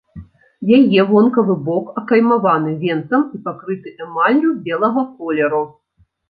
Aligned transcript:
Яе 0.77 1.01
вонкавы 1.09 1.57
бок 1.67 1.91
акаймаваны 2.01 2.71
венцам 2.85 3.27
і 3.37 3.43
пакрыты 3.49 3.95
эмаллю 4.07 4.55
белага 4.71 5.05
колеру. 5.21 5.63